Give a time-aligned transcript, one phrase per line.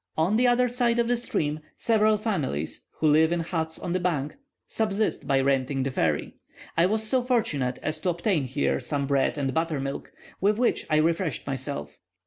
[0.17, 3.99] On the other side of the stream, several families, who live in huts on the
[3.99, 4.35] bank,
[4.65, 6.33] subsist by renting the ferry.
[6.75, 10.95] I was so fortunate as to obtain here some bread and buttermilk, with which I
[10.97, 11.99] refreshed myself.